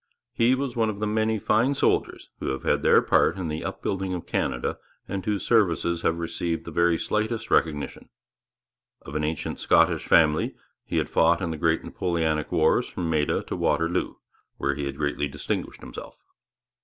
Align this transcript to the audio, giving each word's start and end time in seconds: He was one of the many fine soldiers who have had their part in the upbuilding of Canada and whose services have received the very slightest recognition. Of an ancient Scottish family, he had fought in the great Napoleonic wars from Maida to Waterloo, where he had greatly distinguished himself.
He 0.33 0.55
was 0.55 0.75
one 0.75 0.89
of 0.89 0.97
the 0.99 1.05
many 1.05 1.37
fine 1.37 1.75
soldiers 1.75 2.31
who 2.39 2.47
have 2.47 2.63
had 2.63 2.81
their 2.81 3.03
part 3.03 3.37
in 3.37 3.49
the 3.49 3.63
upbuilding 3.63 4.15
of 4.15 4.25
Canada 4.25 4.79
and 5.07 5.23
whose 5.23 5.45
services 5.45 6.01
have 6.01 6.17
received 6.17 6.65
the 6.65 6.71
very 6.71 6.97
slightest 6.97 7.51
recognition. 7.51 8.09
Of 9.03 9.13
an 9.13 9.23
ancient 9.23 9.59
Scottish 9.59 10.07
family, 10.07 10.55
he 10.85 10.97
had 10.97 11.07
fought 11.11 11.39
in 11.39 11.51
the 11.51 11.55
great 11.57 11.83
Napoleonic 11.83 12.51
wars 12.51 12.87
from 12.87 13.11
Maida 13.11 13.43
to 13.43 13.55
Waterloo, 13.55 14.15
where 14.57 14.73
he 14.73 14.85
had 14.85 14.97
greatly 14.97 15.27
distinguished 15.27 15.81
himself. 15.81 16.17